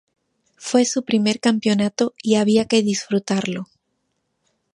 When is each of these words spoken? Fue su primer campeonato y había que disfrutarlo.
Fue 0.57 0.83
su 0.85 1.05
primer 1.05 1.39
campeonato 1.39 2.15
y 2.23 2.33
había 2.37 2.65
que 2.65 2.81
disfrutarlo. 2.81 3.67